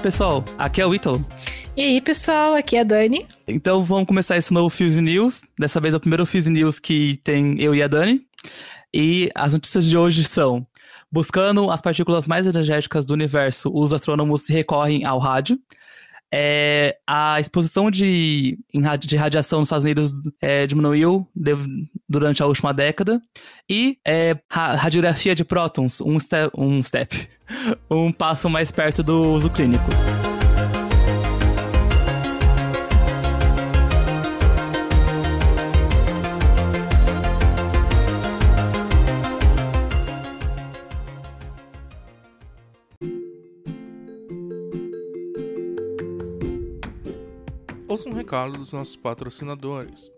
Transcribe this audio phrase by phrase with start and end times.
[0.00, 1.24] pessoal, aqui é o Ítalo.
[1.76, 3.26] E aí, pessoal, aqui é a Dani.
[3.46, 5.42] Então vamos começar esse novo Fuse News.
[5.58, 8.22] Dessa vez é o primeiro Fuse News que tem eu e a Dani.
[8.94, 10.66] E as notícias de hoje são:
[11.12, 15.58] buscando as partículas mais energéticas do universo, os astrônomos recorrem ao rádio.
[16.32, 18.58] É, a exposição de,
[19.00, 21.52] de radiação nos Estados Unidos é, diminuiu de,
[22.08, 23.20] durante a última década.
[23.68, 27.28] E é, radiografia de prótons, um step, um step,
[27.90, 29.90] um passo mais perto do uso clínico.
[47.90, 50.12] Ouça um recado dos nossos patrocinadores.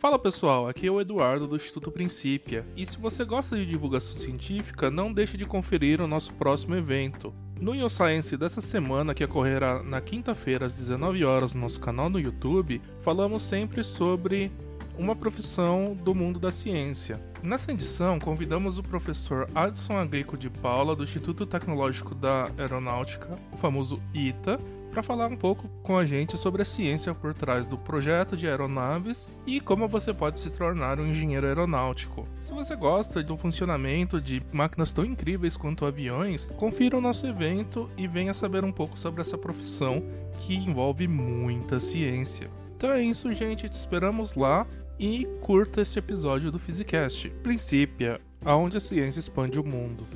[0.00, 4.16] Fala pessoal, aqui é o Eduardo do Instituto Princípia, e se você gosta de divulgação
[4.16, 7.32] científica, não deixe de conferir o nosso próximo evento.
[7.60, 12.18] No InnoScience dessa semana, que ocorrerá na quinta-feira às 19 horas no nosso canal no
[12.18, 14.50] YouTube, falamos sempre sobre
[14.98, 17.20] uma profissão do mundo da ciência.
[17.44, 23.56] Nessa edição, convidamos o professor Adson Agrico de Paula, do Instituto Tecnológico da Aeronáutica, o
[23.56, 24.58] famoso ITA,
[24.94, 28.46] para falar um pouco com a gente sobre a ciência por trás do projeto de
[28.46, 32.28] aeronaves e como você pode se tornar um engenheiro aeronáutico.
[32.40, 37.90] Se você gosta do funcionamento de máquinas tão incríveis quanto aviões, confira o nosso evento
[37.96, 40.00] e venha saber um pouco sobre essa profissão
[40.38, 42.48] que envolve muita ciência.
[42.76, 43.68] Então é isso, gente.
[43.68, 44.64] Te esperamos lá
[44.96, 47.30] e curta esse episódio do Physicast.
[47.42, 50.06] Princípio, aonde a ciência expande o mundo.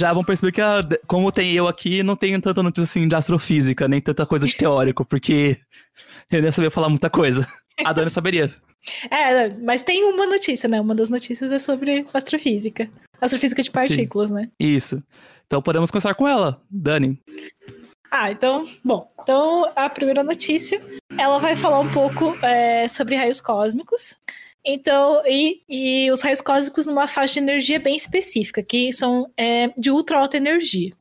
[0.00, 0.60] Já vão perceber que,
[1.06, 4.56] como tem eu aqui, não tenho tanta notícia assim de astrofísica, nem tanta coisa de
[4.56, 5.58] teórico, porque
[6.32, 7.46] eu nem sabia falar muita coisa.
[7.84, 8.50] A Dani saberia.
[9.10, 10.80] É, mas tem uma notícia, né?
[10.80, 12.90] Uma das notícias é sobre astrofísica.
[13.20, 14.34] Astrofísica de partículas, Sim.
[14.34, 14.50] né?
[14.58, 15.02] Isso.
[15.46, 17.18] Então podemos começar com ela, Dani.
[18.10, 19.08] Ah, então, bom.
[19.22, 20.82] Então, a primeira notícia,
[21.16, 24.18] ela vai falar um pouco é, sobre raios cósmicos.
[24.64, 29.68] Então, e, e os raios cósmicos numa faixa de energia bem específica, que são é,
[29.78, 30.92] de ultra alta energia.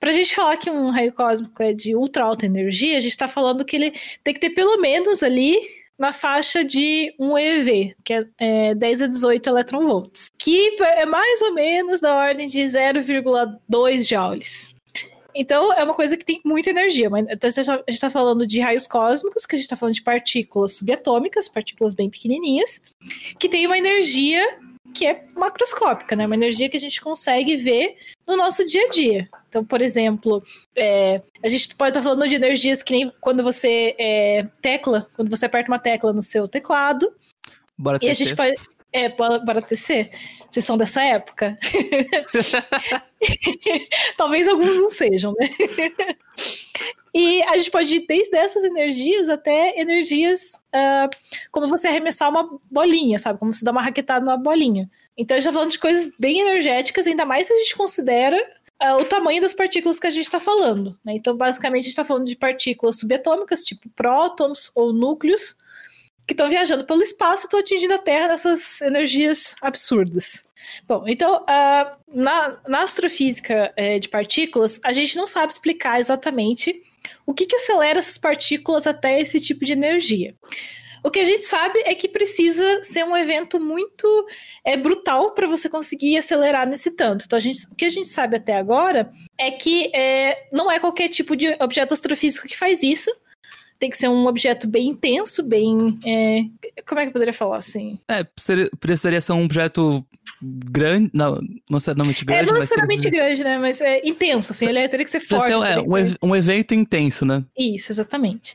[0.00, 3.12] Para a gente falar que um raio cósmico é de ultra alta energia, a gente
[3.12, 3.92] está falando que ele
[4.24, 5.56] tem que ter pelo menos ali
[5.98, 11.42] na faixa de 1 eV, que é, é 10 a 18 eletronvolts, que é mais
[11.42, 14.74] ou menos da ordem de 0,2 joules.
[15.34, 17.08] Então, é uma coisa que tem muita energia.
[17.08, 20.02] Mas, então, a gente está falando de raios cósmicos, que a gente está falando de
[20.02, 22.82] partículas subatômicas, partículas bem pequenininhas,
[23.38, 24.58] que tem uma energia
[24.92, 26.26] que é macroscópica, né?
[26.26, 29.28] Uma energia que a gente consegue ver no nosso dia a dia.
[29.48, 30.42] Então, por exemplo,
[30.76, 35.30] é, a gente pode estar falando de energias que nem quando você é, tecla, quando
[35.30, 37.12] você aperta uma tecla no seu teclado.
[37.76, 38.54] Bora e a gente pode.
[38.92, 40.10] É, bora tecer?
[40.50, 41.58] Vocês são dessa época?
[44.16, 45.48] Talvez alguns não sejam, né?
[47.14, 51.14] e a gente pode ir desde essas energias até energias uh,
[51.50, 53.38] como você arremessar uma bolinha, sabe?
[53.38, 54.90] Como se dar uma raquetada numa bolinha.
[55.16, 58.38] Então a gente tá falando de coisas bem energéticas, ainda mais se a gente considera
[58.82, 60.98] uh, o tamanho das partículas que a gente está falando.
[61.04, 61.14] Né?
[61.14, 65.54] Então, basicamente, a gente está falando de partículas subatômicas, tipo prótons ou núcleos,
[66.26, 70.48] que estão viajando pelo espaço e estão atingindo a Terra nessas energias absurdas.
[70.88, 76.82] Bom, então, uh, na, na, astrofísica é, de partículas, a gente não sabe explicar exatamente
[77.26, 80.34] o que, que acelera essas partículas até esse tipo de energia.
[81.04, 84.06] O que a gente sabe é que precisa ser um evento muito
[84.64, 87.24] é, brutal para você conseguir acelerar nesse tanto.
[87.24, 91.08] Então, gente, o que a gente sabe até agora é que é, não é qualquer
[91.08, 93.10] tipo de objeto astrofísico que faz isso
[93.82, 95.98] tem que ser um objeto bem intenso, bem.
[96.06, 96.44] É...
[96.86, 97.98] Como é que eu poderia falar assim?
[98.08, 98.22] É,
[98.78, 100.06] precisaria ser um objeto
[100.40, 102.42] grande, não, não necessariamente grande.
[102.42, 103.58] É, não necessariamente grande, né?
[103.58, 105.46] Mas é intenso, assim, ele é, teria que ser forte.
[105.46, 107.42] Ser, é, um, um, evento intenso, né?
[107.58, 108.54] Isso, exatamente.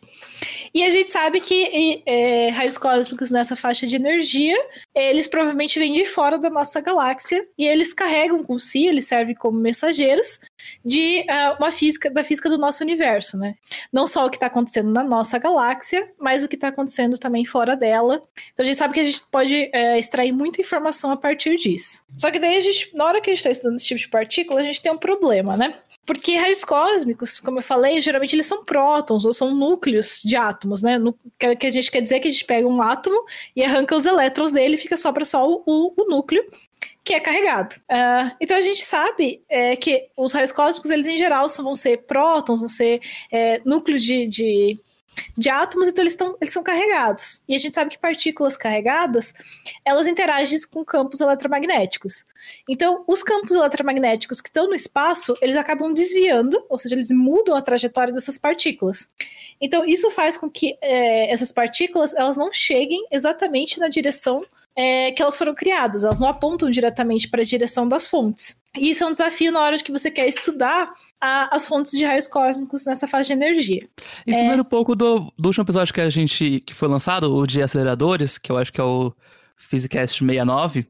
[0.73, 4.55] E a gente sabe que é, raios cósmicos nessa faixa de energia,
[4.95, 9.35] eles provavelmente vêm de fora da nossa galáxia e eles carregam com si, eles servem
[9.35, 10.39] como mensageiros
[10.83, 13.55] de uh, uma física, da física do nosso universo, né?
[13.91, 17.45] Não só o que está acontecendo na nossa galáxia, mas o que está acontecendo também
[17.45, 18.23] fora dela.
[18.53, 22.03] Então a gente sabe que a gente pode é, extrair muita informação a partir disso.
[22.15, 24.09] Só que daí a gente, na hora que a gente está estudando esse tipo de
[24.09, 25.75] partícula, a gente tem um problema, né?
[26.07, 30.81] Porque raios cósmicos, como eu falei, geralmente eles são prótons ou são núcleos de átomos,
[30.81, 30.97] né?
[30.97, 34.05] No, que a gente quer dizer que a gente pega um átomo e arranca os
[34.05, 36.49] elétrons dele e fica só o, o, o núcleo
[37.03, 37.75] que é carregado.
[37.91, 42.03] Uh, então a gente sabe é, que os raios cósmicos, eles em geral vão ser
[42.03, 44.79] prótons, vão ser é, núcleos de, de
[45.37, 47.41] de átomos, então eles, estão, eles são carregados.
[47.47, 49.33] E a gente sabe que partículas carregadas,
[49.85, 52.25] elas interagem com campos eletromagnéticos.
[52.67, 57.55] Então, os campos eletromagnéticos que estão no espaço, eles acabam desviando, ou seja, eles mudam
[57.55, 59.09] a trajetória dessas partículas.
[59.59, 65.11] Então, isso faz com que é, essas partículas, elas não cheguem exatamente na direção é,
[65.11, 68.55] que elas foram criadas, elas não apontam diretamente para a direção das fontes.
[68.75, 72.03] E isso é um desafio na hora que você quer estudar a, as fontes de
[72.05, 73.87] raios cósmicos nessa fase de energia.
[74.25, 74.55] Isso é...
[74.55, 78.37] um pouco do, do último episódio que a gente que foi lançado, o de aceleradores,
[78.37, 79.13] que eu acho que é o
[79.57, 80.87] Physicast 69,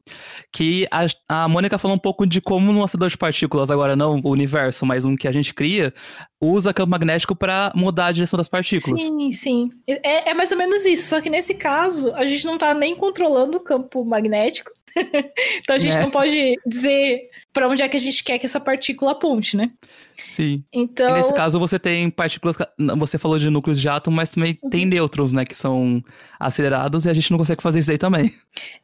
[0.52, 4.20] que a, a Mônica falou um pouco de como no acelerador de partículas, agora não
[4.22, 5.92] o universo, mas um que a gente cria,
[6.40, 9.00] usa campo magnético para mudar a direção das partículas.
[9.00, 9.70] Sim, sim.
[9.86, 12.94] É, é mais ou menos isso, só que nesse caso, a gente não está nem
[12.94, 14.70] controlando o campo magnético,
[15.58, 16.00] então a gente é.
[16.00, 19.70] não pode dizer para onde é que a gente quer que essa partícula aponte, né?
[20.16, 20.62] Sim.
[20.72, 21.10] Então.
[21.10, 22.56] E nesse caso você tem partículas.
[22.98, 24.70] Você falou de núcleos de átomo, mas também uhum.
[24.70, 25.44] tem nêutrons, né?
[25.44, 26.02] Que são
[26.38, 28.32] acelerados e a gente não consegue fazer isso aí também.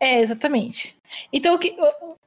[0.00, 0.96] É, exatamente.
[1.32, 1.58] Então,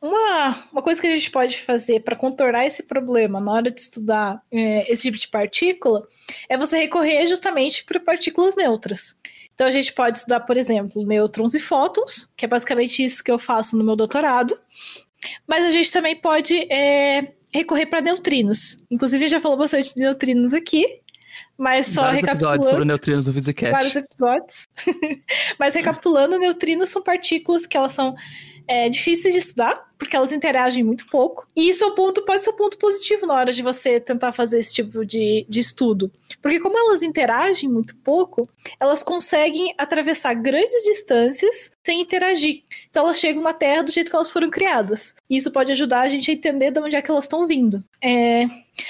[0.01, 3.81] uma, uma coisa que a gente pode fazer para contornar esse problema na hora de
[3.81, 6.07] estudar é, esse tipo de partícula
[6.47, 9.17] é você recorrer justamente para partículas neutras.
[9.57, 13.31] Então a gente pode estudar, por exemplo, nêutrons e fótons, que é basicamente isso que
[13.31, 14.55] eu faço no meu doutorado.
[15.47, 18.79] Mas a gente também pode é, recorrer para neutrinos.
[18.91, 20.85] Inclusive, já falou bastante de neutrinos aqui.
[21.57, 22.53] Mas só vários recapitulando.
[22.53, 23.71] episódios sobre neutrinos do Physicast.
[23.71, 24.67] Vários episódios.
[25.57, 28.15] mas recapitulando, neutrinos são partículas que elas são
[28.67, 31.47] é, difíceis de estudar, porque elas interagem muito pouco.
[31.55, 34.31] E isso é um ponto, pode ser um ponto positivo na hora de você tentar
[34.31, 36.11] fazer esse tipo de, de estudo.
[36.41, 38.47] Porque como elas interagem muito pouco,
[38.79, 42.63] elas conseguem atravessar grandes distâncias sem interagir.
[42.89, 45.15] Então elas chegam na Terra do jeito que elas foram criadas.
[45.29, 47.83] E isso pode ajudar a gente a entender de onde é que elas estão vindo.
[48.03, 48.47] É...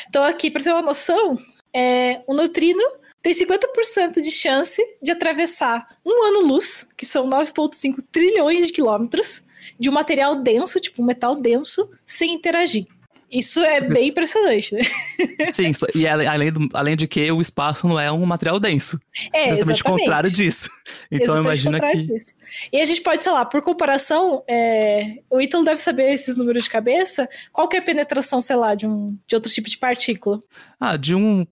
[0.10, 1.38] Então aqui, para ter uma noção,
[1.74, 2.22] é...
[2.28, 2.84] o neutrino
[3.22, 9.44] tem 50% de chance de atravessar um ano-luz, que são 9,5 trilhões de quilômetros,
[9.80, 12.88] de um material denso, tipo um metal denso, sem interagir.
[13.30, 14.82] Isso é bem impressionante, né?
[15.52, 18.98] Sim, e além, do, além de que o espaço não é um material denso.
[19.34, 19.82] É, exatamente.
[19.82, 20.70] o contrário disso.
[21.12, 22.04] Então imagina que...
[22.04, 22.34] Disso.
[22.72, 25.18] E a gente pode, sei lá, por comparação, é...
[25.30, 28.74] o Ítalo deve saber esses números de cabeça, qual que é a penetração, sei lá,
[28.76, 30.42] de, um, de outro tipo de partícula?
[30.80, 31.46] Ah, de um...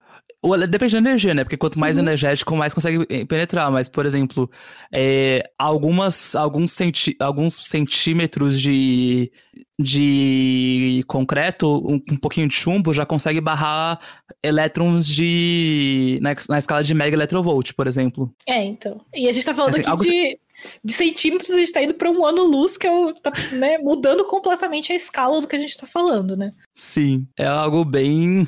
[0.68, 1.44] Depende da energia, né?
[1.44, 2.04] Porque quanto mais uhum.
[2.04, 3.72] energético, mais consegue penetrar.
[3.72, 4.50] Mas, por exemplo,
[4.92, 9.32] é, algumas, alguns, centi alguns centímetros de,
[9.80, 14.00] de concreto, um, um, pouquinho de chumbo, já consegue barrar
[14.44, 18.34] elétrons de na, na escala de mega electrovolt, por exemplo.
[18.48, 19.02] É, então.
[19.14, 20.40] E a gente tá falando assim, aqui de,
[20.84, 24.26] de centímetros, a gente tá indo para um ano-luz, que é o, tá, né, mudando
[24.26, 26.54] completamente a escala do que a gente tá falando, né?
[26.76, 28.48] Sim, é algo bem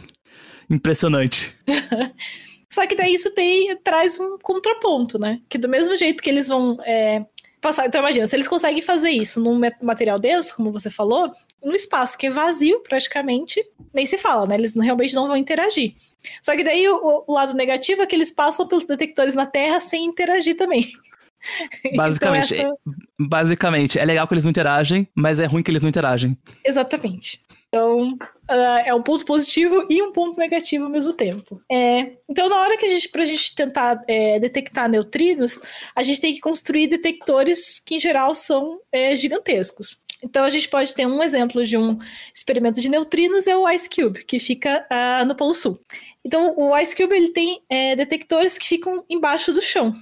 [0.69, 1.56] impressionante.
[2.69, 5.40] Só que daí isso tem, traz um contraponto, né?
[5.48, 7.25] Que do mesmo jeito que eles vão é,
[7.62, 7.88] passar.
[7.88, 11.31] Então, imagina, se eles conseguem fazer isso num material denso, como você falou,
[11.64, 14.56] no espaço que é vazio, praticamente, nem se fala, né?
[14.56, 15.95] Eles realmente não vão interagir.
[16.42, 19.80] Só que daí o, o lado negativo é que eles passam pelos detectores na Terra
[19.80, 20.92] sem interagir também.
[21.95, 22.97] Basicamente, então, essa...
[23.19, 26.38] basicamente, é legal que eles não interagem, mas é ruim que eles não interagem.
[26.66, 27.40] Exatamente.
[27.68, 31.62] Então, uh, é um ponto positivo e um ponto negativo ao mesmo tempo.
[31.69, 35.59] É, então, na hora que a gente, pra gente tentar é, detectar neutrinos,
[35.94, 40.00] a gente tem que construir detectores que, em geral, são é, gigantescos.
[40.24, 42.00] Então, a gente pode ter um exemplo de um
[42.33, 45.80] experimento de neutrinos, é o Ice Cube, que fica uh, no Polo Sul.
[46.26, 49.94] Então, o Ice Cube ele tem é, detectores que ficam embaixo do chão.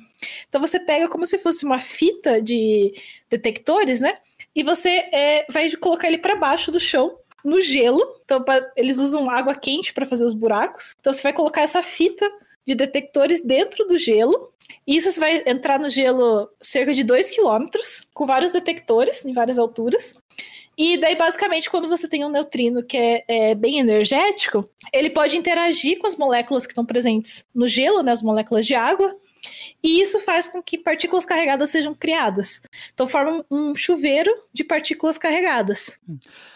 [0.48, 2.94] Então, você pega como se fosse uma fita de
[3.30, 4.18] detectores, né?
[4.56, 8.02] E você é, vai colocar ele para baixo do chão no gelo.
[8.26, 10.94] Então, pra, eles usam água quente para fazer os buracos.
[11.00, 12.30] Então, você vai colocar essa fita
[12.66, 14.52] de detectores dentro do gelo.
[14.86, 17.68] Isso você vai entrar no gelo cerca de 2 km,
[18.14, 20.18] com vários detectores em várias alturas.
[20.78, 25.38] E daí, basicamente, quando você tem um neutrino que é, é, bem energético, ele pode
[25.38, 29.16] interagir com as moléculas que estão presentes no gelo, né, as moléculas de água,
[29.86, 32.60] e isso faz com que partículas carregadas sejam criadas.
[32.92, 36.00] Então forma um chuveiro de partículas carregadas.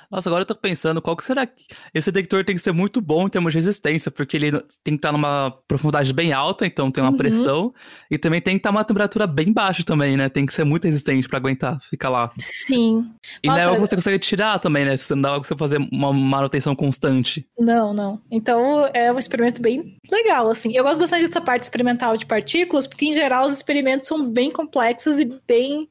[0.10, 1.54] Nossa, agora eu tô pensando, qual que será que...
[1.94, 4.52] Esse detector tem que ser muito bom em termos de resistência, porque ele
[4.84, 7.18] tem que estar numa profundidade bem alta, então tem uma uhum.
[7.18, 7.74] pressão,
[8.10, 10.28] e também tem que estar uma temperatura bem baixa também, né?
[10.28, 12.32] Tem que ser muito resistente para aguentar, ficar lá.
[12.40, 13.08] Sim.
[13.44, 14.98] E Nossa, não é algo que você consegue tirar também, né?
[14.98, 17.46] Você não dá algo que você fazer uma manutenção constante.
[17.60, 18.20] Não, não.
[18.32, 20.76] Então é um experimento bem legal, assim.
[20.76, 24.50] Eu gosto bastante dessa parte experimental de partículas, porque em geral os experimentos são bem
[24.50, 25.90] complexos e bem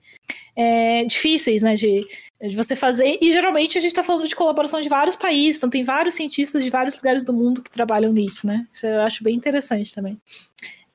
[0.57, 1.75] é, difíceis, né?
[1.75, 2.07] De
[2.41, 3.19] de você fazer.
[3.21, 6.63] E geralmente a gente está falando de colaboração de vários países, então tem vários cientistas
[6.63, 8.67] de vários lugares do mundo que trabalham nisso, né?
[8.73, 10.21] Isso eu acho bem interessante também.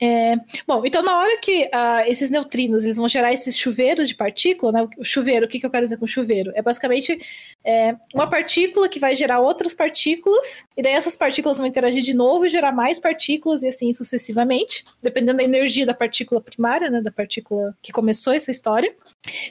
[0.06, 0.36] É,
[0.68, 4.70] bom, então na hora que uh, esses neutrinos eles vão gerar esses chuveiros de partícula,
[4.74, 4.88] né?
[4.98, 6.52] O chuveiro, o que, que eu quero dizer com chuveiro?
[6.56, 7.18] É basicamente
[7.64, 12.14] é, uma partícula que vai gerar outras partículas, e daí essas partículas vão interagir de
[12.14, 17.00] novo e gerar mais partículas, e assim sucessivamente, dependendo da energia da partícula primária, né?
[17.00, 18.94] Da partícula que começou essa história.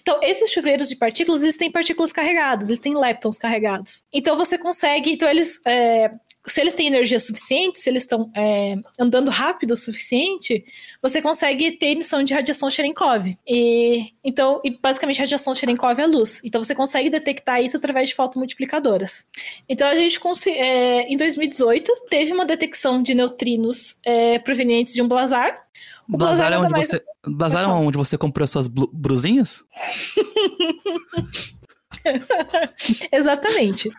[0.02, 4.04] Então, esses chuveiros de partículas, eles têm partículas carregadas, eles têm leptons carregados.
[4.12, 5.12] Então, você consegue.
[5.12, 5.62] Então, eles.
[5.64, 6.12] É,
[6.45, 10.65] se eles têm energia suficiente, se eles estão é, andando rápido o suficiente,
[11.01, 13.37] você consegue ter emissão de radiação Cherenkov.
[13.47, 16.41] E, então, e basicamente, radiação Cherenkov é luz.
[16.45, 19.27] Então, você consegue detectar isso através de fotomultiplicadoras.
[19.69, 20.21] Então, a gente,
[20.51, 25.63] é, em 2018, teve uma detecção de neutrinos é, provenientes de um blazar,
[26.09, 26.89] o Blazar, é onde mais...
[26.89, 27.03] você.
[27.27, 29.65] Blazar é onde você comprou suas brusinhas?
[33.11, 33.91] Exatamente.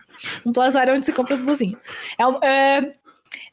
[0.44, 1.80] Um Blazar é onde você compra as blusinhas.
[2.18, 2.94] É, é,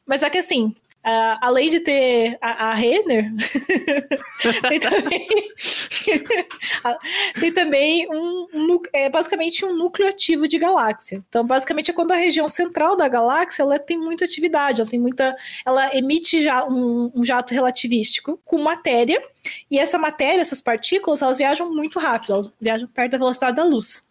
[0.06, 3.32] mas é que assim, além de ter a, a Renner,
[4.70, 5.28] tem também,
[7.40, 11.24] tem também um, um, é basicamente um núcleo ativo de galáxia.
[11.28, 15.00] Então, basicamente é quando a região central da galáxia ela tem muita atividade, ela tem
[15.00, 19.22] muita, ela emite já um, um jato relativístico com matéria
[19.70, 23.64] e essa matéria, essas partículas, elas viajam muito rápido, elas viajam perto da velocidade da
[23.64, 24.06] luz.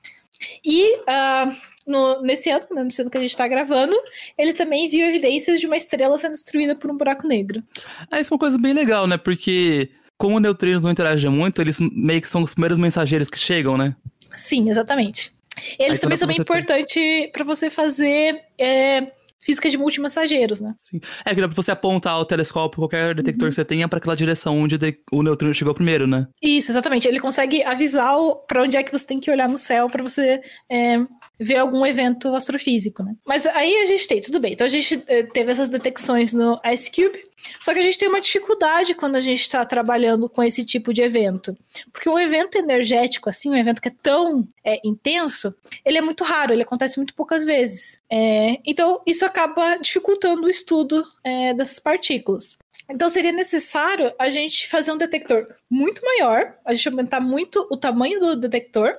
[0.65, 1.57] E uh,
[1.87, 3.95] no, nesse ano, né, nesse ano que a gente está gravando,
[4.39, 7.63] ele também viu evidências de uma estrela sendo destruída por um buraco negro.
[8.11, 9.17] Ah, isso é uma coisa bem legal, né?
[9.17, 13.77] Porque como neutrinos não interagem muito, eles meio que são os primeiros mensageiros que chegam,
[13.77, 13.97] né?
[14.37, 15.33] Sim, exatamente.
[15.79, 20.75] Eles Aí, também são bem importantes para você fazer é, física de multimensageiros, né?
[20.83, 21.01] Sim.
[21.25, 23.51] É que dá pra você apontar o telescópio, qualquer detector uhum.
[23.51, 24.79] que você tenha, para aquela direção onde
[25.11, 26.27] o neutrino chegou primeiro, né?
[26.43, 27.09] Isso, exatamente.
[27.09, 28.17] Ele consegue avisar
[28.47, 30.99] para onde é que você tem que olhar no céu para você é,
[31.41, 33.17] ver algum evento astrofísico, né?
[33.25, 34.53] Mas aí a gente tem, tudo bem.
[34.53, 37.19] Então a gente é, teve essas detecções no Ice Cube,
[37.61, 40.93] só que a gente tem uma dificuldade quando a gente está trabalhando com esse tipo
[40.93, 41.57] de evento.
[41.93, 45.55] Porque um evento energético, assim, um evento que é tão é, intenso,
[45.85, 48.03] ele é muito raro, ele acontece muito poucas vezes.
[48.11, 52.59] É, então, isso acaba dificultando o estudo é, dessas partículas.
[52.89, 57.77] Então, seria necessário a gente fazer um detector muito maior, a gente aumentar muito o
[57.77, 58.97] tamanho do detector,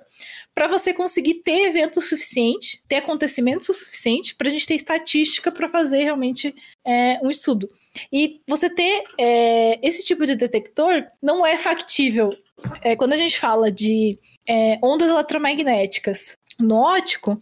[0.53, 5.69] para você conseguir ter evento suficiente, ter acontecimento suficiente, para a gente ter estatística para
[5.69, 6.53] fazer realmente
[6.85, 7.69] é, um estudo.
[8.11, 12.35] E você ter é, esse tipo de detector não é factível.
[12.81, 17.41] É, quando a gente fala de é, ondas eletromagnéticas no ótico,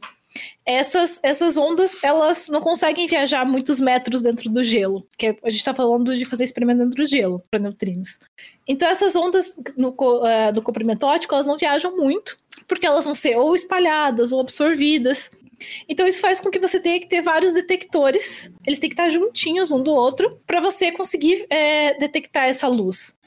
[0.65, 5.59] essas, essas ondas elas não conseguem viajar muitos metros dentro do gelo, que a gente
[5.59, 8.19] está falando de fazer experimento dentro do gelo para neutrinos.
[8.67, 13.15] Então essas ondas no, uh, no comprimento óptico elas não viajam muito, porque elas vão
[13.15, 15.31] ser ou espalhadas ou absorvidas.
[15.89, 19.09] Então isso faz com que você tenha que ter vários detectores, eles têm que estar
[19.09, 23.17] juntinhos um do outro para você conseguir é, detectar essa luz.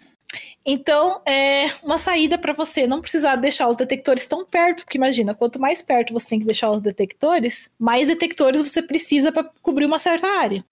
[0.64, 5.34] Então, é uma saída para você não precisar deixar os detectores tão perto, porque imagina,
[5.34, 9.86] quanto mais perto você tem que deixar os detectores, mais detectores você precisa para cobrir
[9.86, 10.64] uma certa área.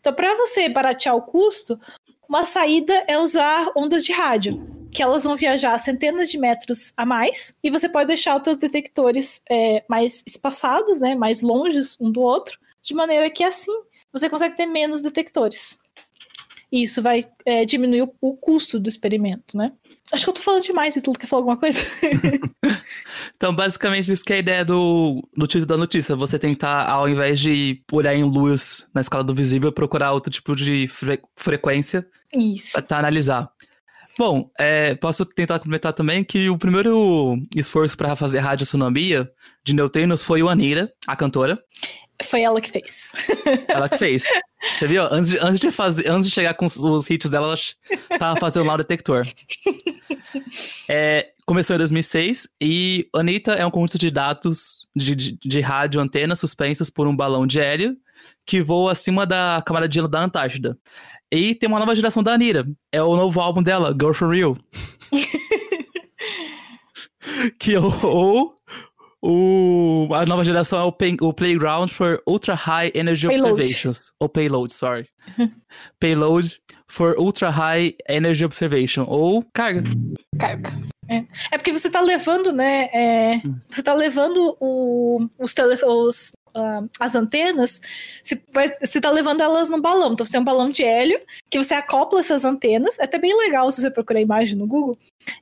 [0.00, 1.80] Então, para você baratear o custo,
[2.28, 7.06] uma saída é usar ondas de rádio que elas vão viajar centenas de metros a
[7.06, 12.12] mais, e você pode deixar os seus detectores é, mais espaçados, né, mais longes um
[12.12, 13.72] do outro, de maneira que assim
[14.12, 15.78] você consegue ter menos detectores.
[16.72, 19.72] E isso vai é, diminuir o, o, custo do experimento, né?
[20.10, 21.78] Acho que eu tô falando demais, e tu quer falar alguma coisa?
[23.36, 26.16] então, basicamente, isso que é a ideia do, do título da notícia.
[26.16, 30.56] Você tentar, ao invés de olhar em luz na escala do visível, procurar outro tipo
[30.56, 32.82] de fre frequência Isso.
[32.82, 33.50] para analisar.
[34.18, 39.30] Bom, é, posso tentar comentar também que o primeiro esforço para fazer radioastronomia
[39.62, 41.62] de neutrinos foi o Anira, a cantora.
[42.22, 43.10] Foi ela que fez.
[43.68, 44.24] Ela que fez.
[44.70, 45.02] Você viu?
[45.04, 47.56] Antes de, antes de, fazer, antes de chegar com os hits dela, ela
[48.18, 49.26] tava fazendo lá o detector.
[50.88, 56.00] É, começou em 2006 e Anitta é um conjunto de dados de, de, de rádio
[56.00, 57.96] antenas suspensas por um balão de hélio
[58.46, 60.78] que voa acima da camada de gelo da Antártida.
[61.30, 62.66] E tem uma nova geração da Anira.
[62.90, 64.56] É o novo álbum dela, Girl From Real.
[67.58, 68.54] que ou, ou
[69.24, 73.52] O, a nova geração é o, pay, o Playground for Ultra High Energy Payload.
[73.52, 74.12] Observations.
[74.18, 75.08] Ou Payload, sorry.
[76.00, 79.04] Payload for Ultra High Energy Observation.
[79.06, 79.84] Ou carga.
[80.38, 80.70] Carga.
[81.08, 81.24] É.
[81.52, 82.88] é porque você tá levando, né?
[82.92, 83.56] é, Hum.
[83.70, 87.80] você tá levando o- os, tele, os ah, as antenas,
[88.22, 90.12] você, vai, você tá levando elas no balão.
[90.12, 92.98] Então você tem um balão de hélio que você acopla essas antenas.
[92.98, 94.98] É até bem legal se você procurar a imagem no Google.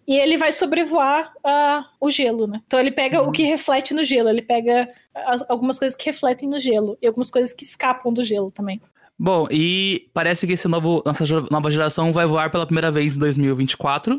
[0.06, 2.60] E ele vai sobrevoar ah, o gelo, né?
[2.66, 4.28] Então ele pega o que reflete no gelo.
[4.28, 8.22] Ele pega as- algumas coisas que refletem no gelo e algumas coisas que escapam do
[8.22, 8.80] gelo também.
[9.22, 11.04] Bom, e parece que esse novo,
[11.50, 14.18] nova geração vai voar pela primeira vez em 2024.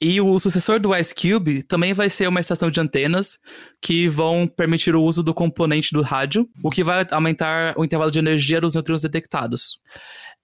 [0.00, 3.38] E o sucessor do Ice Cube também vai ser uma estação de antenas
[3.82, 8.10] que vão permitir o uso do componente do rádio, o que vai aumentar o intervalo
[8.10, 9.78] de energia dos neutrinos detectados.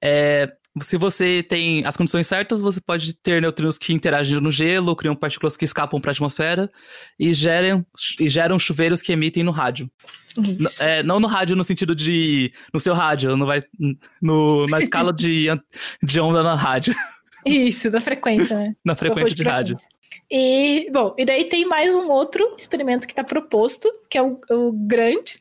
[0.03, 4.97] É, se você tem as condições certas, você pode ter neutrinos que interagem no gelo,
[4.97, 6.71] criam partículas que escapam para a atmosfera
[7.19, 7.85] e geram,
[8.21, 9.91] e geram chuveiros que emitem no rádio.
[10.81, 12.53] É, não no rádio no sentido de.
[12.73, 13.63] no seu rádio, não vai.
[14.21, 15.47] No, na escala de,
[16.03, 16.95] de onda na rádio,
[17.47, 18.75] Isso, da frequência, né?
[18.85, 19.77] na frequência de rádio.
[20.31, 24.41] E, bom, e daí tem mais um outro experimento que está proposto, que é o,
[24.51, 25.41] o GRAND,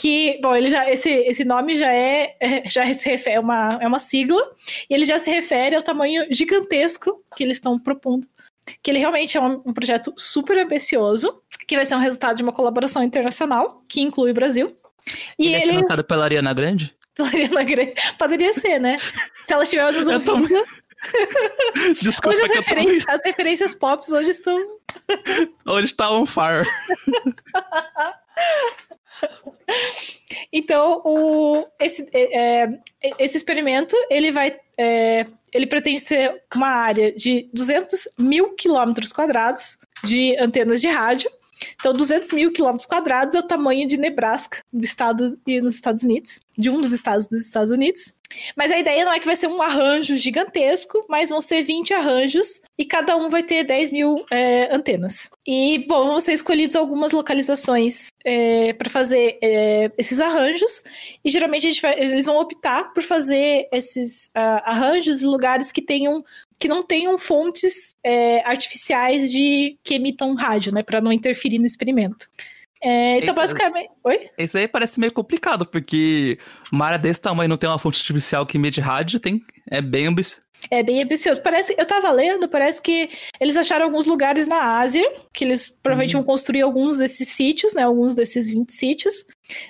[0.00, 3.78] que, bom, ele já, esse, esse nome já é, é, já se refere, é uma,
[3.82, 4.40] é uma sigla,
[4.88, 8.26] e ele já se refere ao tamanho gigantesco que eles estão propondo.
[8.82, 12.42] Que ele realmente é um, um projeto super ambicioso, que vai ser um resultado de
[12.42, 14.74] uma colaboração internacional, que inclui o Brasil.
[15.38, 16.96] E Ele é ele, financiado pela Ariana Grande?
[17.20, 18.96] Ariana Grande, poderia ser, né?
[19.44, 20.36] Se ela estiver nos Eu tô-.
[22.00, 24.56] Desculpa Hoje as eu tô referências, as referências pop hoje estão
[25.66, 26.66] Hoje tá on fire.
[30.52, 32.80] Então, o, esse, é, é,
[33.18, 34.56] esse experimento, ele vai...
[34.76, 41.30] é, ele pretende ser uma área de 200 mil quilômetros quadrados de antenas de rádio.
[41.74, 46.02] Então, 200 mil quilômetros quadrados é o tamanho de Nebraska, do estado e nos Estados
[46.02, 48.14] Unidos, de um dos estados dos Estados Unidos.
[48.56, 51.92] Mas a ideia não é que vai ser um arranjo gigantesco, mas vão ser 20
[51.92, 55.28] arranjos e cada um vai ter 10 mil é, antenas.
[55.44, 58.08] E, bom, vão ser escolhidos algumas localizações
[58.78, 60.82] para fazer é, esses arranjos,
[61.24, 66.22] e geralmente vai- eles vão optar por fazer esses ah, arranjos em lugares que tenham
[66.60, 71.64] que não tenham fontes é, artificiais de que emitam rádio, né, para não interferir no
[71.64, 72.26] experimento.
[72.82, 73.90] É, então, basicamente.
[74.04, 74.28] Oi?
[74.38, 76.38] Isso aí parece meio complicado, porque
[76.70, 80.06] uma área desse tamanho não tem uma fonte artificial que emite rádio, tem, é bem
[80.06, 80.42] ambicioso.
[80.70, 81.40] É bem ambicioso.
[81.42, 83.08] Parece, eu tava lendo, parece que
[83.40, 86.22] eles acharam alguns lugares na Ásia, que eles provavelmente Uhum.
[86.22, 87.82] vão construir alguns desses sítios, né?
[87.82, 89.24] Alguns desses 20 sítios.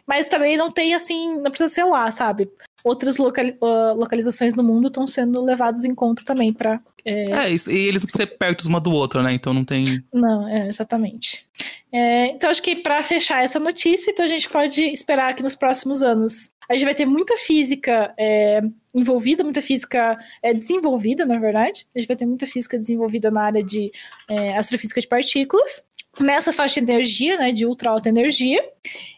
[0.05, 2.51] Mas também não tem assim, não precisa ser lá, sabe?
[2.85, 7.71] Outras locali- ah, localizações no mundo estão sendo levadas em conta também para É, isso-
[7.71, 9.33] e eles ser perto uma do outro, né?
[9.33, 10.03] Então não tem.
[10.13, 11.47] Não, é, exatamente.
[11.93, 15.55] É, então, acho que para fechar essa notícia, então a gente pode esperar que nos
[15.55, 18.61] próximos anos a gente vai ter muita física é,
[18.95, 21.85] envolvida, muita física é, desenvolvida, na verdade.
[21.95, 23.91] A gente vai ter muita física desenvolvida na área de
[24.29, 25.83] é, astrofísica de partículas,
[26.19, 28.63] nessa faixa de energia, né, de ultra alta energia.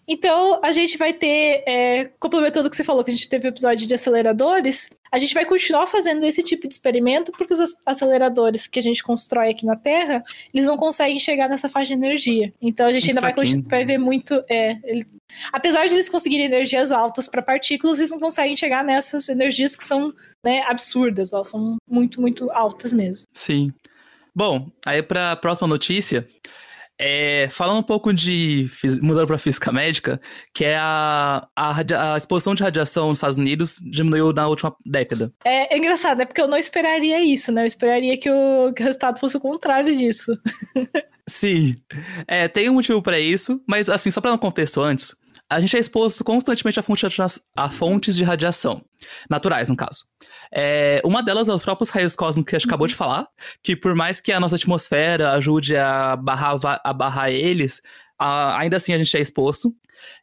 [0.07, 3.47] Então, a gente vai ter, é, complementando o que você falou, que a gente teve
[3.47, 7.61] o episódio de aceleradores, a gente vai continuar fazendo esse tipo de experimento, porque os
[7.61, 11.89] ac- aceleradores que a gente constrói aqui na Terra, eles não conseguem chegar nessa faixa
[11.89, 12.53] de energia.
[12.61, 14.43] Então, a gente Muito ainda vai, vai ver muito.
[14.51, 15.07] É, ele-
[15.53, 19.85] apesar de eles conseguirem energias altas para partículas, eles não conseguem chegar nessas energias que
[19.85, 20.13] são
[20.45, 23.27] né, absurdas, elas são muito, muito altas mesmo.
[23.33, 23.73] Sim.
[24.35, 26.27] Bom, aí pra próxima notícia.
[26.99, 28.71] É, falando um pouco de.
[29.01, 30.21] mudando para física médica,
[30.55, 35.33] que é a, a, a exposição de radiação nos Estados Unidos diminuiu na última década.
[35.45, 36.25] É, é engraçado, né?
[36.25, 37.63] Porque eu não esperaria isso, né?
[37.63, 40.37] Eu esperaria que o, que o resultado fosse o contrário disso.
[41.27, 41.75] Sim.
[42.27, 45.15] É, tem um motivo para isso, mas assim, só para dar um contexto antes,
[45.55, 47.07] a gente é exposto constantemente a, fonte
[47.57, 48.83] a fontes de radiação,
[49.29, 50.05] naturais, no caso.
[50.53, 53.29] É, uma delas é os próprios raios cósmicos que a gente acabou de falar,
[53.63, 57.81] que por mais que a nossa atmosfera ajude a barrar, a barrar eles,
[58.19, 59.75] a- ainda assim a gente é exposto.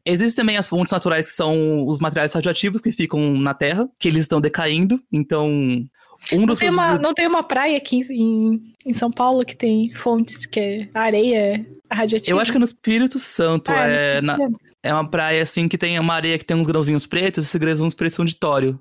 [0.05, 4.07] Existem também as fontes naturais que são os materiais radioativos que ficam na Terra, que
[4.07, 5.85] eles estão decaindo, então...
[6.33, 9.91] Um Não tem, uma, não tem uma praia aqui em, em São Paulo que tem
[9.93, 12.31] fontes, que é areia radioativa?
[12.31, 14.49] Eu acho que é no Espírito Santo, Ah, é, não na-
[14.83, 17.93] É uma praia assim que tem uma areia que tem uns grãozinhos pretos, esses grãozinhos
[17.93, 18.79] pretos são de tório.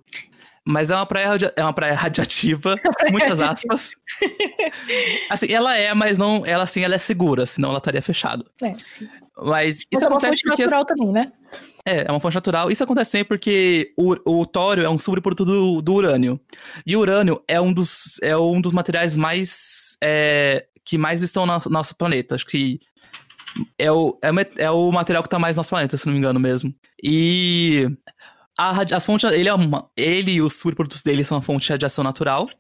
[0.71, 2.77] Mas é uma praia, é uma praia radiativa,
[3.11, 3.93] muitas aspas.
[5.31, 8.45] Assim, ela é, mas não, ela assim, ela é segura, senão ela estaria fechada.
[8.61, 9.09] É, sim.
[9.41, 11.33] Mas isso Mas é uma acontece fonte porque natural também, né?
[11.87, 12.71] é, é uma fonte natural.
[12.71, 16.39] Isso acontece sempre porque o, o tório é um subproduto do, do urânio.
[16.85, 21.47] E o urânio é um dos, é um dos materiais mais é, que mais estão
[21.47, 22.35] no nosso planeta.
[22.35, 22.79] Acho que
[23.79, 26.19] É o, é, é o material que tá mais no nosso planeta, se não me
[26.19, 26.75] engano mesmo.
[27.03, 27.89] E
[28.59, 31.73] a, as fontes, ele, é uma, ele e os subprodutos dele são uma fonte de
[31.73, 32.51] radiação natural.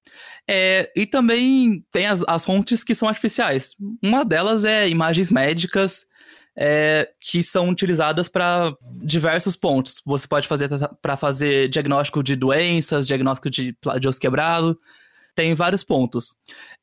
[0.49, 3.75] É, e também tem as, as fontes que são artificiais.
[4.01, 6.07] Uma delas é imagens médicas
[6.57, 10.01] é, que são utilizadas para diversos pontos.
[10.07, 10.71] Você pode fazer
[11.03, 14.79] para fazer diagnóstico de doenças, diagnóstico de, de osso quebrado,
[15.39, 16.35] tem vários pontos.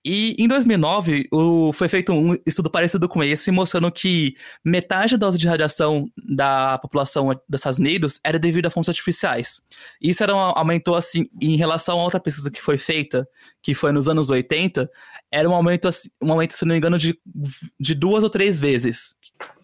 [0.06, 5.26] E em 2009, o, foi feito um estudo parecido com esse, mostrando que metade da
[5.26, 9.62] dose de radiação da população dos Estados Unidos era devido a fontes artificiais.
[10.02, 13.28] Isso era um, aumentou, assim, em relação a outra pesquisa que foi feita,
[13.62, 14.90] que foi nos anos 80,
[15.30, 17.20] era um aumento, assim, um aumento se não me engano, de,
[17.78, 19.14] de duas ou três vezes.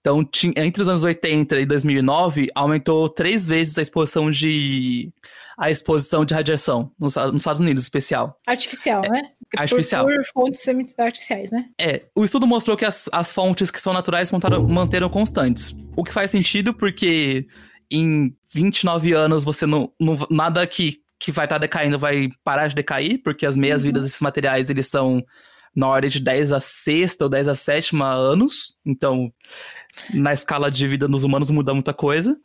[0.02, 5.12] Então, entre os anos 80 e 2009, aumentou três vezes a exposição de
[5.58, 8.40] a exposição de radiação nos, nos Estados Unidos, especial.
[8.48, 9.22] Artificial, é, né?
[9.56, 10.06] Artificial.
[10.06, 11.70] Por, por, fontes artificiais, né?
[11.80, 15.76] É, o estudo mostrou que as, as fontes que são naturais mantaram, manteram constantes.
[15.96, 17.46] O que faz sentido porque
[17.92, 22.68] em 29 anos você não, não nada que que vai estar tá decaindo vai parar
[22.68, 24.08] de decair, porque as meias-vidas uhum.
[24.08, 25.24] desses materiais, eles são
[25.76, 28.76] na ordem de 10 a sexta ou 10 a sétima anos.
[28.84, 29.32] Então,
[30.14, 32.40] na escala de vida nos humanos muda muita coisa.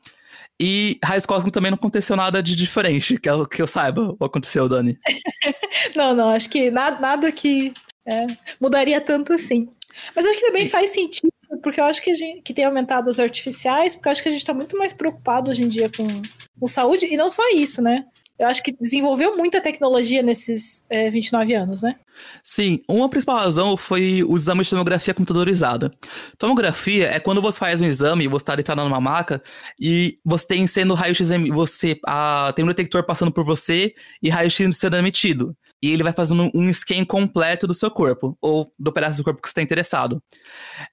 [0.59, 4.25] E Raios Cósmicos também não aconteceu nada de diferente, que, eu, que eu saiba, o
[4.25, 4.99] aconteceu, Dani.
[5.95, 7.75] não, não, acho que nada, nada que
[8.07, 8.27] é,
[8.59, 9.69] mudaria tanto assim.
[10.15, 10.71] Mas acho que também Sim.
[10.71, 11.33] faz sentido,
[11.63, 14.29] porque eu acho que, a gente, que tem aumentado os artificiais, porque eu acho que
[14.29, 16.23] a gente está muito mais preocupado hoje em dia com,
[16.59, 18.07] com saúde, e não só isso, né?
[18.39, 21.97] Eu acho que desenvolveu muita tecnologia nesses é, 29 anos, né?
[22.43, 25.91] Sim, uma principal razão foi o exame de tomografia computadorizada.
[26.39, 29.43] Tomografia é quando você faz um exame, você está deitado numa maca
[29.81, 34.77] e você tem sendo raio-x, você a, tem um detector passando por você e raio-x
[34.77, 35.57] sendo emitido.
[35.83, 39.41] E ele vai fazendo um scan completo do seu corpo, ou do pedaço do corpo
[39.41, 40.23] que você está interessado.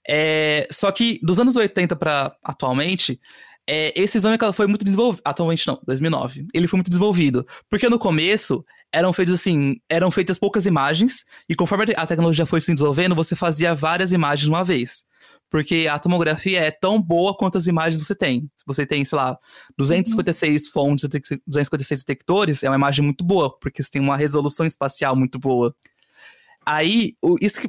[0.08, 3.20] É, só que dos anos 80 para atualmente,
[3.68, 5.22] é, esse exame foi muito desenvolvido.
[5.24, 6.48] Atualmente não, 2009.
[6.54, 7.46] Ele foi muito desenvolvido.
[7.70, 12.62] Porque no começo eram feitas assim, eram feitas poucas imagens, e conforme a tecnologia foi
[12.62, 15.04] se desenvolvendo, você fazia várias imagens de uma vez.
[15.50, 18.50] Porque a tomografia é tão boa quanto as imagens você tem.
[18.56, 19.38] Se você tem, sei lá,
[19.78, 20.72] 256 uhum.
[20.72, 21.10] fontes,
[21.48, 25.76] 256 detectores, é uma imagem muito boa, porque você tem uma resolução espacial muito boa.
[26.66, 27.60] Aí, o, isso,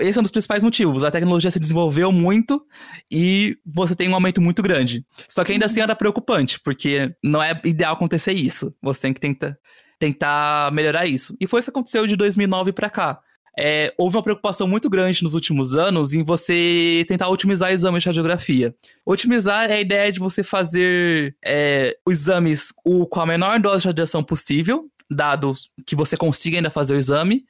[0.00, 1.02] esse é um dos principais motivos.
[1.02, 2.64] A tecnologia se desenvolveu muito
[3.10, 5.04] e você tem um aumento muito grande.
[5.28, 8.74] Só que ainda assim era preocupante, porque não é ideal acontecer isso.
[8.82, 9.56] Você tem que tentar,
[9.98, 11.36] tentar melhorar isso.
[11.40, 13.20] E foi isso que aconteceu de 2009 para cá.
[13.56, 18.08] É, houve uma preocupação muito grande nos últimos anos em você tentar otimizar exames de
[18.08, 18.74] radiografia.
[19.06, 23.88] Otimizar é a ideia de você fazer é, os exames com a menor dose de
[23.88, 27.44] radiação possível, dados que você consiga ainda fazer o exame,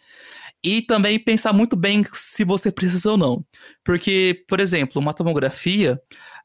[0.65, 3.45] e também pensar muito bem se você precisa ou não.
[3.85, 6.01] Porque, por exemplo, uma tomografia,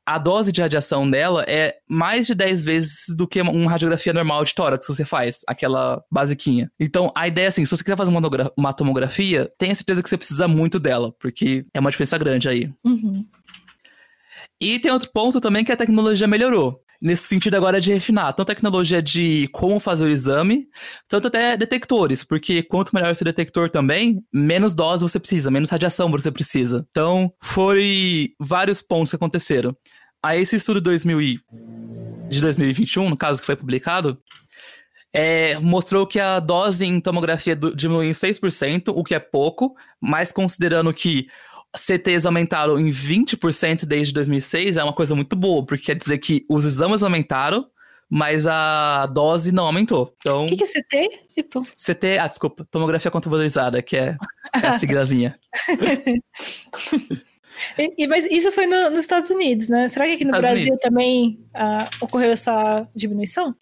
[0.05, 4.43] a dose de radiação dela é mais de 10 vezes do que uma radiografia normal
[4.43, 6.69] de tórax que você faz, aquela basiquinha.
[6.77, 8.11] Então, a ideia é assim, se você quiser fazer
[8.57, 12.69] uma, tomografia, tenha certeza que você precisa muito dela, porque é uma diferença grande aí.
[12.83, 13.25] Uhum.
[14.59, 18.51] E tem outro ponto também que a tecnologia melhorou nesse sentido agora de refinar tanto
[18.51, 20.67] a tecnologia de como fazer o exame,
[21.07, 26.11] tanto até detectores, porque quanto melhor esse detector também, menos dose você precisa, menos radiação
[26.11, 26.85] você precisa.
[26.91, 29.75] Então, foi vários pontos que aconteceram.
[30.21, 31.39] Aí esse estudo 2000 e...
[32.27, 34.21] de 2021, no caso que foi publicado,
[35.11, 40.31] é, mostrou que a dose em tomografia diminuiu em 6%, o que é pouco, mas
[40.31, 41.27] considerando que
[41.75, 46.45] CTs aumentaram em 20% desde 2006 é uma coisa muito boa, porque quer dizer que
[46.49, 47.67] os exames aumentaram,
[48.09, 50.15] mas a dose não aumentou.
[50.17, 51.09] Então, o que, que é CT?
[51.37, 51.43] E?
[51.43, 54.17] CT, ah, desculpa, tomografia computadorizada, que é,
[54.61, 55.39] é a siglazinha.
[57.79, 59.87] E, e, mas isso foi no, nos Estados Unidos, né?
[59.87, 60.81] Será que aqui no Estados Brasil Unidos.
[60.81, 63.55] também uh, ocorreu essa diminuição?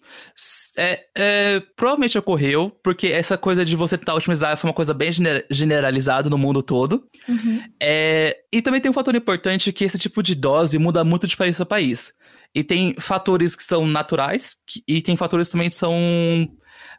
[0.76, 5.10] É, é, provavelmente ocorreu, porque essa coisa de você tentar otimizar foi uma coisa bem
[5.48, 7.06] generalizada no mundo todo.
[7.28, 7.62] Uhum.
[7.80, 11.36] É, e também tem um fator importante que esse tipo de dose muda muito de
[11.36, 12.12] país para país.
[12.54, 16.48] E tem fatores que são naturais, e tem fatores também que são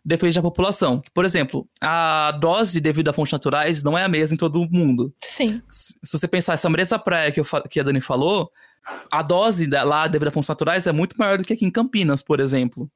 [0.04, 1.02] depende da população.
[1.14, 4.70] Por exemplo, a dose devido a fontes naturais não é a mesma em todo o
[4.70, 5.14] mundo.
[5.20, 5.62] Sim.
[5.70, 8.52] Se você pensar essa mesma praia que, eu, que a Dani falou,
[9.12, 12.22] a dose lá devido a fontes naturais é muito maior do que aqui em Campinas,
[12.22, 12.90] por exemplo.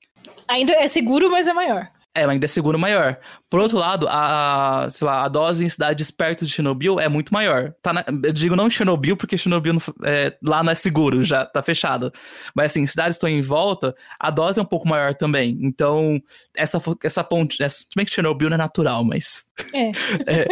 [0.47, 1.89] Ainda é seguro, mas é maior.
[2.15, 3.17] É, ainda é seguro maior.
[3.49, 3.63] Por Sim.
[3.63, 7.73] outro lado, a, sei lá, a dose em cidades perto de Chernobyl é muito maior.
[7.81, 11.43] Tá na, eu digo não Chernobyl, porque Chernobyl não, é, lá não é seguro, já
[11.43, 12.13] tá fechado.
[12.55, 15.57] Mas assim, cidades estão em volta, a dose é um pouco maior também.
[15.61, 16.21] Então,
[16.55, 17.61] essa, essa ponte.
[17.63, 19.47] Essa, se bem que Chernobyl não é natural, mas.
[19.73, 19.91] É.
[20.27, 20.47] é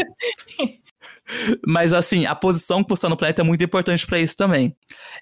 [1.66, 4.76] Mas assim, a posição que você está no planeta é muito importante para isso também.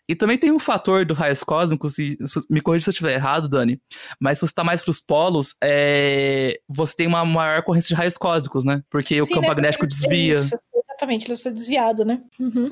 [0.08, 2.18] E também tem um fator do raios cósmicos, e
[2.50, 3.80] me corrija se eu estiver errado, Dani,
[4.20, 6.60] mas se você está mais para os polos, é...
[6.68, 8.82] você tem uma maior corrente de raios cósmicos, né?
[8.90, 9.48] Porque Sim, o campo né?
[9.50, 10.36] magnético desvia.
[10.36, 10.58] Isso.
[10.76, 12.22] Exatamente, ele está desviado, né?
[12.40, 12.72] Uhum.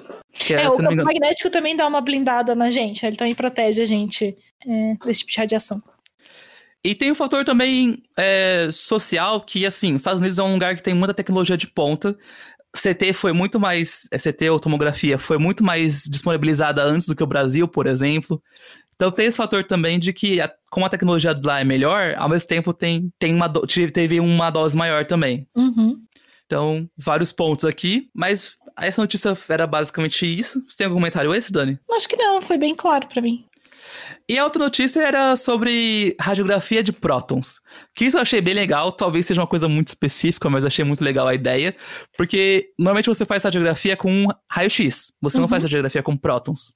[0.49, 3.85] É, é, o campo magnético também dá uma blindada na gente, ele também protege a
[3.85, 5.81] gente é, desse tipo de radiação.
[6.83, 10.75] E tem um fator também é, social que, assim, os Estados Unidos é um lugar
[10.75, 12.17] que tem muita tecnologia de ponta.
[12.81, 14.07] CT foi muito mais.
[14.11, 18.41] É, CT ou tomografia foi muito mais disponibilizada antes do que o Brasil, por exemplo.
[18.95, 20.39] Então tem esse fator também de que,
[20.71, 23.51] como a tecnologia de lá é melhor, ao mesmo tempo tem, tem uma
[23.93, 25.47] teve uma dose maior também.
[25.55, 26.01] Uhum.
[26.45, 30.63] Então, vários pontos aqui, mas essa notícia era basicamente isso.
[30.67, 31.77] Você tem algum comentário esse, Dani?
[31.91, 33.43] Acho que não, foi bem claro para mim.
[34.27, 37.59] E a outra notícia era sobre radiografia de prótons.
[37.95, 41.03] Que isso eu achei bem legal, talvez seja uma coisa muito específica, mas achei muito
[41.03, 41.75] legal a ideia.
[42.17, 45.41] Porque normalmente você faz radiografia com raio-x, você uhum.
[45.41, 45.67] não faz uhum.
[45.67, 46.73] radiografia com prótons.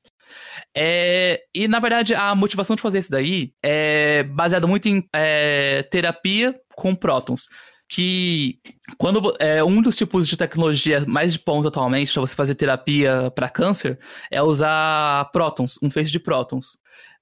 [0.76, 5.84] É, e na verdade a motivação de fazer isso daí é baseada muito em é,
[5.84, 7.50] terapia com prótons
[7.92, 8.58] que
[8.98, 13.30] quando é um dos tipos de tecnologia mais de ponta atualmente para você fazer terapia
[13.36, 14.00] para câncer
[14.32, 16.78] é usar prótons, um feixe de prótons.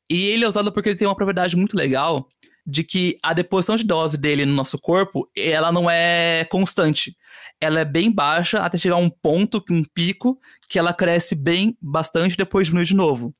[0.10, 2.28] E ele é usado porque ele tem uma propriedade muito legal
[2.65, 7.15] de que a deposição de dose dele no nosso corpo, ela não é constante.
[7.60, 11.76] Ela é bem baixa até chegar a um ponto, um pico, que ela cresce bem
[11.82, 13.34] bastante depois diminui de novo.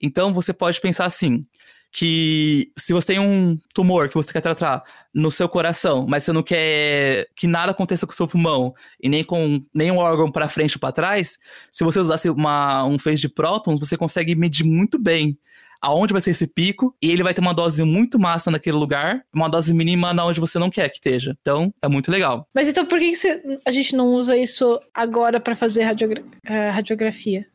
[0.00, 1.46] Então você pode pensar assim,
[1.90, 4.82] que se você tem um tumor que você quer tratar
[5.14, 9.08] no seu coração, mas você não quer que nada aconteça com o seu pulmão e
[9.08, 11.38] nem com nenhum órgão para frente ou para trás,
[11.72, 15.38] se você usasse uma, um feixe de prótons, você consegue medir muito bem
[15.86, 19.22] aonde vai ser esse pico, e ele vai ter uma dose muito massa naquele lugar,
[19.32, 21.36] uma dose mínima na onde você não quer que esteja.
[21.40, 22.48] Então, é muito legal.
[22.52, 26.72] Mas então por que, que a gente não usa isso agora para fazer radiogra uh,
[26.72, 27.46] radiografia?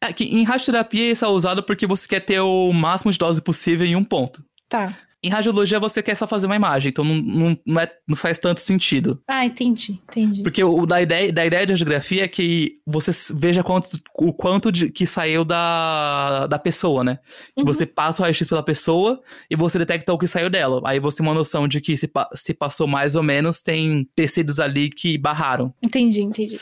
[0.00, 3.42] É que em radioterapia isso é usado porque você quer ter o máximo de dose
[3.42, 4.44] possível em um ponto.
[4.68, 4.96] Tá.
[5.22, 8.38] Em radiologia você quer só fazer uma imagem, então não, não, não, é, não faz
[8.38, 9.22] tanto sentido.
[9.28, 10.42] Ah, entendi, entendi.
[10.42, 14.72] Porque o da ideia, da ideia de radiografia é que você veja quanto, o quanto
[14.72, 17.18] de, que saiu da, da pessoa, né?
[17.54, 17.66] Que uhum.
[17.66, 20.80] você passa o raio-x pela pessoa e você detecta o que saiu dela.
[20.86, 24.58] Aí você tem uma noção de que se, se passou mais ou menos, tem tecidos
[24.58, 25.74] ali que barraram.
[25.82, 26.58] Entendi, entendi.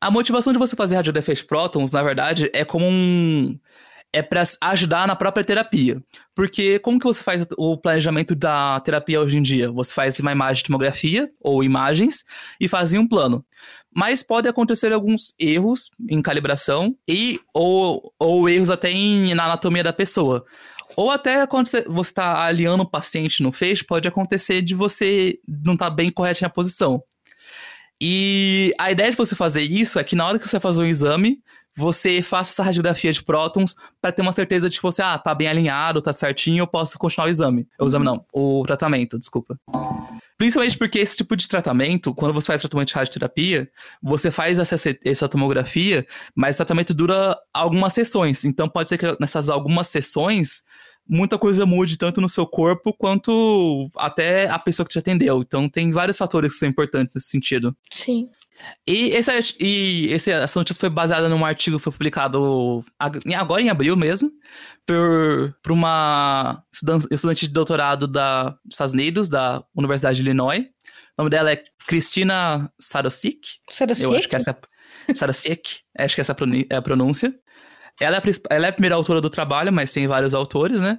[0.00, 3.58] A motivação de você fazer radiografia de prótons, na verdade, é como um
[4.16, 6.02] é para ajudar na própria terapia.
[6.34, 9.70] Porque como que você faz o planejamento da terapia hoje em dia?
[9.70, 12.24] Você faz uma imagem de tomografia ou imagens
[12.58, 13.44] e faz um plano.
[13.94, 19.84] Mas pode acontecer alguns erros em calibração e ou, ou erros até em, na anatomia
[19.84, 20.46] da pessoa.
[20.96, 25.74] Ou até quando você está alinhando o paciente no feixe, pode acontecer de você não
[25.74, 27.02] estar tá bem correto na posição.
[28.00, 30.86] E a ideia de você fazer isso é que na hora que você fazer um
[30.86, 31.38] exame,
[31.76, 35.34] você faça essa radiografia de prótons para ter uma certeza de que você, ah, tá
[35.34, 37.68] bem alinhado, tá certinho, eu posso continuar o exame.
[37.78, 39.58] O exame não, o tratamento, desculpa.
[40.38, 43.70] Principalmente porque esse tipo de tratamento, quando você faz tratamento de radioterapia,
[44.02, 48.44] você faz essa, essa tomografia, mas o tratamento dura algumas sessões.
[48.44, 50.62] Então pode ser que nessas algumas sessões
[51.08, 55.40] muita coisa mude tanto no seu corpo quanto até a pessoa que te atendeu.
[55.40, 57.74] Então tem vários fatores que são importantes nesse sentido.
[57.90, 58.28] Sim.
[58.86, 63.68] E, esse, e esse, essa notícia foi baseada num artigo que foi publicado agora em
[63.68, 64.30] abril mesmo,
[64.84, 70.60] por, por uma estudante de doutorado da, dos Estados Unidos, da Universidade de Illinois.
[71.18, 73.40] O nome dela é Cristina Sarosik.
[73.70, 74.04] Sarosik?
[74.04, 76.36] Eu acho que essa é Sarosik, acho que essa
[76.70, 77.34] é a pronúncia.
[78.00, 80.98] Ela é, a, ela é a primeira autora do trabalho, mas tem vários autores, né?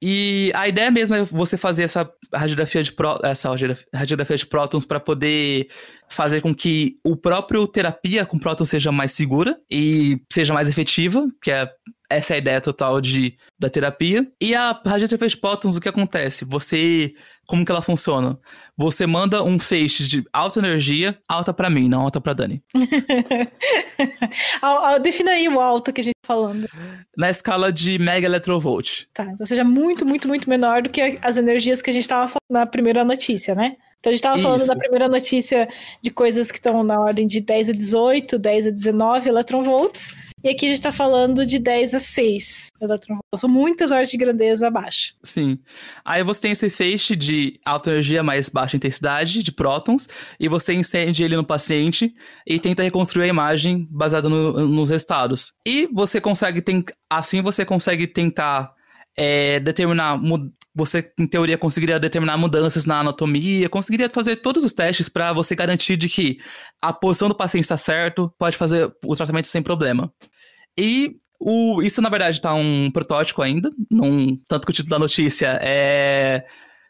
[0.00, 3.50] E a ideia mesmo é você fazer essa radiografia de, pró essa
[3.92, 5.68] radiografia de prótons para poder
[6.08, 11.26] fazer com que o próprio terapia com prótons seja mais segura e seja mais efetiva,
[11.42, 11.68] que é
[12.10, 14.26] essa é a ideia total de, da terapia.
[14.40, 16.44] E a radioterapia de prótons, o que acontece?
[16.44, 17.12] Você
[17.48, 18.38] como que ela funciona?
[18.76, 22.62] Você manda um feixe de alta energia, alta para mim, não alta para Dani.
[25.02, 26.68] Defina aí o alto que a gente tá falando.
[27.16, 29.04] Na escala de mega electrovolt.
[29.14, 32.28] Tá, então seja muito, muito, muito menor do que as energias que a gente estava
[32.28, 33.76] falando na primeira notícia, né?
[33.98, 35.68] Então a gente estava falando da primeira notícia
[36.02, 40.12] de coisas que estão na ordem de 10 a 18, 10 a 19 electronvolts.
[40.42, 43.40] E aqui a gente está falando de 10 a 6 eletronvolts.
[43.40, 45.14] São muitas ordens de grandeza abaixo.
[45.22, 45.58] Sim.
[46.04, 50.72] Aí você tem esse feixe de alta energia mais baixa intensidade, de prótons, e você
[50.74, 52.14] incende ele no paciente
[52.46, 55.52] e tenta reconstruir a imagem baseada no, nos resultados.
[55.66, 58.72] E você consegue, tem, assim você consegue tentar
[59.16, 60.16] é, determinar.
[60.78, 65.56] Você, em teoria, conseguiria determinar mudanças na anatomia, conseguiria fazer todos os testes para você
[65.56, 66.38] garantir de que
[66.80, 70.12] a posição do paciente está certo, pode fazer o tratamento sem problema.
[70.78, 74.98] E o, isso, na verdade, está um protótipo ainda, num, tanto que o título da
[75.00, 76.44] notícia é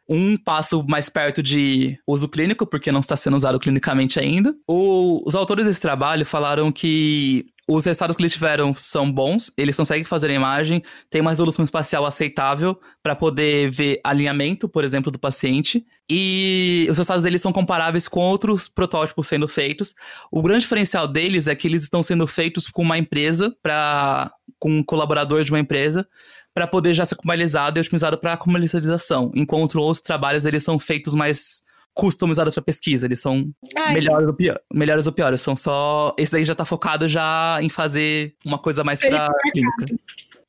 [0.08, 4.54] um passo mais perto de uso clínico, porque não está sendo usado clinicamente ainda.
[4.66, 9.76] O, os autores desse trabalho falaram que os resultados que eles tiveram são bons, eles
[9.76, 15.12] conseguem fazer a imagem, tem uma resolução espacial aceitável para poder ver alinhamento, por exemplo,
[15.12, 19.94] do paciente, e os resultados deles são comparáveis com outros protótipos sendo feitos.
[20.32, 24.70] O grande diferencial deles é que eles estão sendo feitos com uma empresa, pra, com
[24.70, 26.06] um colaborador de uma empresa,
[26.54, 31.14] para poder já ser comercializado e otimizado para comercialização, enquanto outros trabalhos eles são feitos
[31.14, 31.62] mais
[31.94, 33.50] customizados para pesquisa, eles são
[33.92, 37.68] melhores ou, pior, melhores ou piores, são só esse daí já está focado já em
[37.68, 39.86] fazer uma coisa mais para clínica.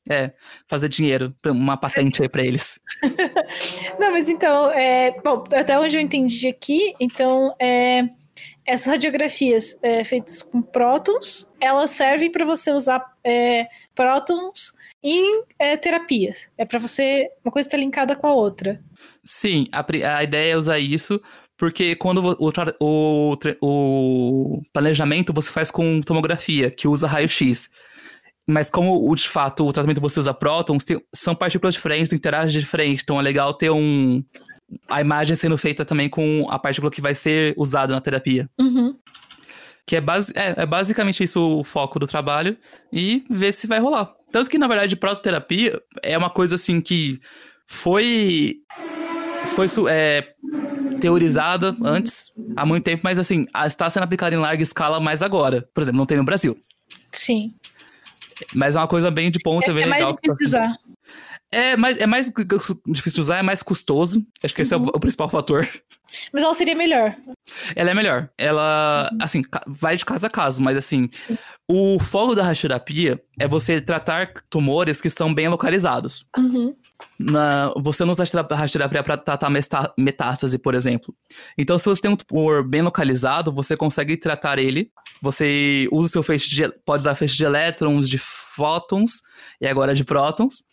[0.08, 0.32] É,
[0.66, 2.80] fazer dinheiro, uma patente aí para eles.
[4.00, 8.08] Não, mas então, é, bom, até onde eu entendi aqui, então, é,
[8.66, 14.72] essas radiografias é, feitas com prótons, elas servem para você usar é, prótons
[15.02, 16.48] em é, terapias.
[16.56, 17.28] É para você.
[17.44, 18.80] Uma coisa estar tá linkada com a outra.
[19.24, 19.84] Sim, a,
[20.16, 21.20] a ideia é usar isso,
[21.56, 27.68] porque quando o, o, o planejamento você faz com tomografia, que usa raio-x.
[28.46, 33.02] Mas como de fato o tratamento você usa prótons, tem, são partículas diferentes, interagem diferente.
[33.02, 34.24] Então é legal ter um.
[34.88, 38.48] A imagem sendo feita também com a partícula que vai ser usada na terapia.
[38.58, 38.96] Uhum.
[39.86, 42.56] Que é, base, é, é basicamente isso o foco do trabalho
[42.92, 44.12] e ver se vai rolar.
[44.30, 47.20] Tanto que, na verdade, prototerapia é uma coisa assim que
[47.66, 48.56] foi.
[49.56, 50.34] Foi é,
[51.00, 55.66] teorizada antes, há muito tempo, mas assim, está sendo aplicada em larga escala mais agora.
[55.74, 56.56] Por exemplo, não tem no Brasil.
[57.12, 57.54] Sim.
[58.54, 60.10] Mas é uma coisa bem de ponta, é, bem é legal.
[60.10, 60.76] Mais difícil usar.
[61.52, 62.32] É mais, é mais
[62.86, 64.24] difícil de usar, é mais custoso.
[64.42, 64.84] Acho que esse uhum.
[64.84, 65.68] é o, o, principal fator.
[66.32, 67.16] Mas ela seria melhor.
[67.74, 68.30] Ela é melhor.
[68.38, 69.18] Ela, uhum.
[69.20, 71.36] assim, vai de caso a caso, mas assim, Sim.
[71.68, 76.24] o foco da radioterapia é você tratar tumores que são bem localizados.
[76.36, 76.74] Uhum.
[77.18, 79.50] Na, você não usa a radioterapia para tratar
[79.98, 81.14] metástase, por exemplo.
[81.58, 84.90] Então, se você tem um tumor bem localizado, você consegue tratar ele.
[85.20, 88.18] Você usa o seu feixe de, pode usar feixe de elétrons, de
[88.54, 89.22] fótons
[89.60, 90.64] e agora de prótons.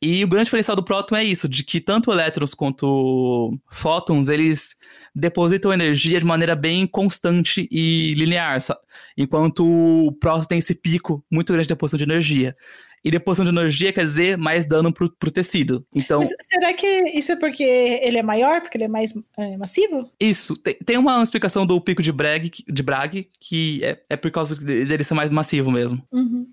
[0.00, 4.76] E o grande diferencial do próton é isso, de que tanto elétrons quanto fótons, eles
[5.14, 8.80] depositam energia de maneira bem constante e linear, sabe?
[9.16, 12.56] enquanto o próton tem esse pico muito grande de deposição de energia.
[13.02, 15.86] E deposição de energia quer dizer mais dano pro, pro tecido.
[15.94, 16.20] Então.
[16.20, 20.10] Mas será que isso é porque ele é maior, porque ele é mais é, massivo?
[20.20, 20.54] Isso.
[20.56, 24.54] Tem, tem uma explicação do pico de Bragg, de Bragg que é, é por causa
[24.54, 26.06] dele ser mais massivo mesmo.
[26.12, 26.46] Uhum.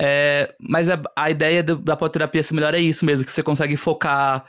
[0.00, 3.76] É, mas a, a ideia do, da poterapia melhor é isso mesmo, que você consegue
[3.76, 4.44] focar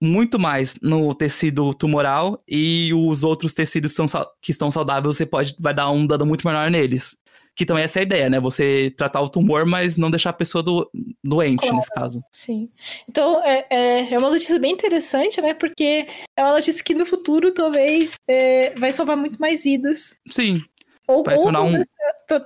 [0.00, 4.06] muito mais no tecido tumoral e os outros tecidos são,
[4.40, 7.16] que estão saudáveis você pode vai dar um dano muito menor neles.
[7.54, 8.40] Que também essa é a ideia, né?
[8.40, 10.90] Você tratar o tumor, mas não deixar a pessoa do,
[11.22, 12.24] doente, claro, nesse caso.
[12.32, 12.70] Sim.
[13.06, 15.52] Então, é, é, é, uma notícia bem interessante, né?
[15.52, 20.16] Porque é uma notícia que no futuro talvez é, vai salvar muito mais vidas.
[20.30, 20.62] Sim.
[21.06, 21.82] Ou, ou tornar, um...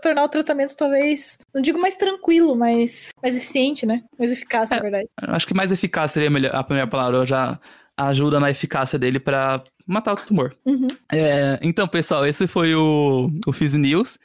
[0.03, 4.03] tornar o tratamento talvez, não digo mais tranquilo, mas mais eficiente, né?
[4.19, 5.09] Mais eficaz, na é, verdade.
[5.17, 7.19] Acho que mais eficaz seria a, melhor, a primeira palavra.
[7.19, 7.61] Eu já
[7.97, 10.57] ajuda na eficácia dele para matar o tumor.
[10.65, 10.89] Uhum.
[11.13, 14.19] É, então, pessoal, esse foi o, o Fizz News.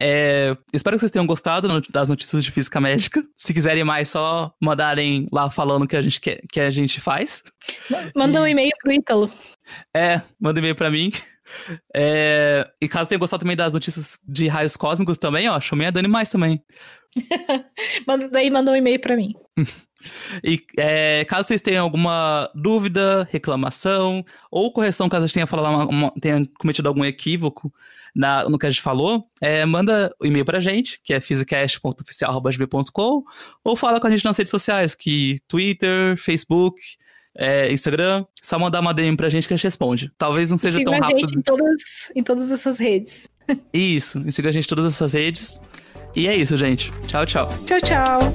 [0.00, 3.24] É, espero que vocês tenham gostado das notícias de física médica.
[3.36, 7.00] Se quiserem mais, só mandarem lá falando o que a gente quer, que a gente
[7.00, 7.42] faz.
[8.14, 9.30] Manda um e-mail pro Ítalo.
[9.94, 11.10] É, manda um e-mail pra mim.
[11.94, 15.90] É, e caso tenha gostado também das notícias de raios cósmicos também, ó, chamei a
[15.90, 16.62] Dani mais também.
[18.06, 19.34] manda, daí manda um e-mail para mim.
[20.44, 25.74] e é, caso vocês tenham alguma dúvida, reclamação ou correção, caso a gente tenha, falado
[25.74, 27.72] uma, uma, tenha cometido algum equívoco
[28.14, 31.20] na, no que a gente falou, é, manda o um e-mail pra gente, que é
[31.20, 33.22] physicast.oficial.gb.com
[33.64, 36.80] ou fala com a gente nas redes sociais, que Twitter, Facebook,
[37.38, 40.10] é, Instagram, só mandar uma DM pra gente que a gente responde.
[40.18, 41.16] Talvez não seja siga tão rápido.
[41.16, 41.80] a gente em todas,
[42.16, 43.28] em todas essas redes.
[43.72, 45.60] Isso, siga a gente em todas essas redes.
[46.16, 46.90] E é isso, gente.
[47.06, 47.48] Tchau, tchau.
[47.64, 48.34] Tchau, tchau.